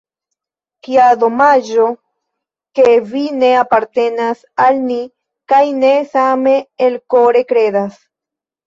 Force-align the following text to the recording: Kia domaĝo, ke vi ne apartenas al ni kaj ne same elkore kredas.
Kia 0.85 1.03
domaĝo, 1.23 1.85
ke 2.79 2.87
vi 3.11 3.23
ne 3.43 3.53
apartenas 3.65 4.43
al 4.67 4.83
ni 4.89 5.01
kaj 5.55 5.65
ne 5.87 5.95
same 6.17 6.61
elkore 6.91 7.49
kredas. 7.55 8.07